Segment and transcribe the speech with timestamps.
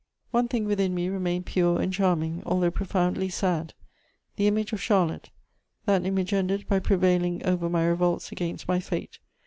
[0.31, 3.75] One thing within me remained pure and charming, although profoundly sad:
[4.35, 5.29] the image of Charlotte;
[5.85, 9.19] that image ended by prevailing over my revolts against my fate.